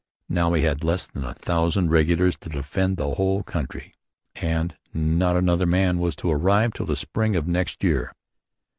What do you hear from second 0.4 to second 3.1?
he had less than a thousand regulars to defend